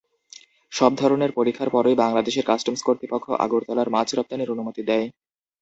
[0.71, 5.07] সব ধরনের পরীক্ষার পরই বাংলাদেশের কাস্টমস কর্তৃপক্ষ আগরতলায় মাছ রপ্তানির অনুমতি দেয়।